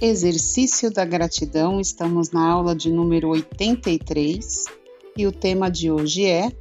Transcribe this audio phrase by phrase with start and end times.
[0.00, 4.64] Exercício da gratidão, estamos na aula de número 83
[5.16, 6.52] e o tema de hoje é: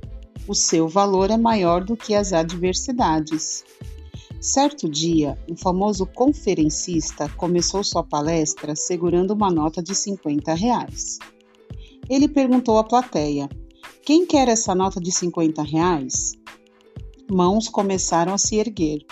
[0.47, 3.63] O seu valor é maior do que as adversidades.
[4.41, 11.19] Certo dia, um famoso conferencista começou sua palestra segurando uma nota de 50 reais.
[12.09, 13.47] Ele perguntou à plateia:
[14.03, 16.33] Quem quer essa nota de 50 reais?
[17.31, 19.05] Mãos começaram a se erguer.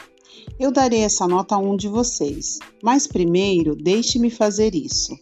[0.58, 5.18] Eu darei essa nota a um de vocês, mas primeiro deixe-me fazer isso.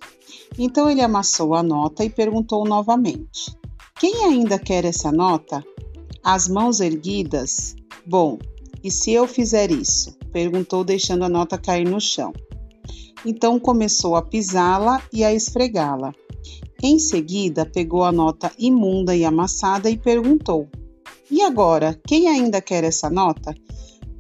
[0.58, 3.56] Então ele amassou a nota e perguntou novamente:
[4.00, 5.64] Quem ainda quer essa nota?
[6.24, 7.76] As mãos erguidas?
[8.06, 8.38] Bom,
[8.84, 10.16] e se eu fizer isso?
[10.32, 12.32] perguntou, deixando a nota cair no chão.
[13.26, 16.14] Então começou a pisá-la e a esfregá-la.
[16.82, 20.68] Em seguida, pegou a nota imunda e amassada e perguntou:
[21.32, 23.56] E agora, quem ainda quer essa nota?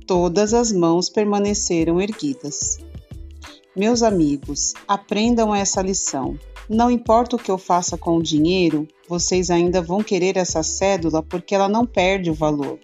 [0.06, 2.78] Todas as mãos permaneceram erguidas.
[3.76, 6.38] Meus amigos, aprendam essa lição.
[6.70, 11.24] Não importa o que eu faça com o dinheiro, vocês ainda vão querer essa cédula
[11.24, 12.80] porque ela não perde o valor.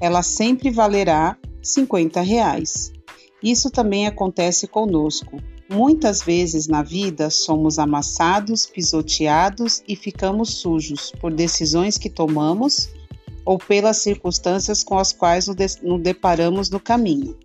[0.00, 2.92] Ela sempre valerá 50 reais.
[3.42, 5.38] Isso também acontece conosco.
[5.68, 12.90] Muitas vezes na vida somos amassados, pisoteados e ficamos sujos por decisões que tomamos
[13.44, 17.36] ou pelas circunstâncias com as quais nos deparamos no caminho.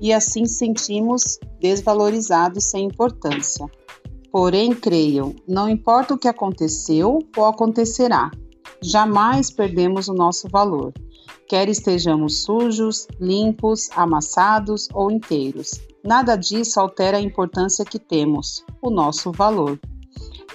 [0.00, 3.66] E assim sentimos desvalorizados sem importância.
[4.30, 8.30] Porém, creiam, não importa o que aconteceu ou acontecerá,
[8.82, 10.92] jamais perdemos o nosso valor,
[11.48, 15.80] quer estejamos sujos, limpos, amassados ou inteiros.
[16.04, 19.78] Nada disso altera a importância que temos, o nosso valor.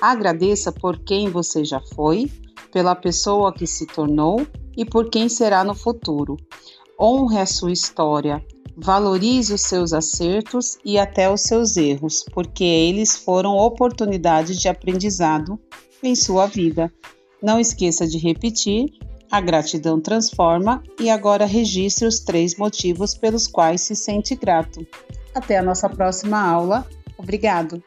[0.02, 2.30] Agradeça por quem você já foi,
[2.72, 4.46] pela pessoa que se tornou
[4.80, 6.38] e por quem será no futuro.
[6.98, 8.42] Honre a sua história,
[8.78, 15.60] valorize os seus acertos e até os seus erros, porque eles foram oportunidades de aprendizado
[16.02, 16.92] em sua vida.
[17.44, 18.90] Não esqueça de repetir:
[19.30, 24.88] a gratidão transforma e agora registre os três motivos pelos quais se sente grato.
[25.36, 26.88] Até a nossa próxima aula.
[27.18, 27.84] Obrigado!